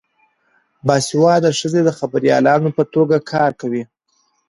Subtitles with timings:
[0.87, 3.83] باسواده ښځې د خبریالانو په توګه کار کوي.